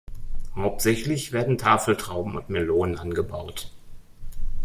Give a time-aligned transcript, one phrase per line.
[0.55, 3.71] Hauptsächlich werden Tafeltrauben und Melonen angebaut.